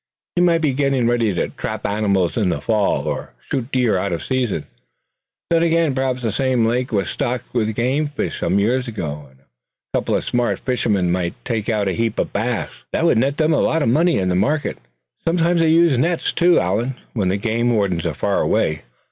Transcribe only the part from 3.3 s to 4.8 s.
shoot deer out of season.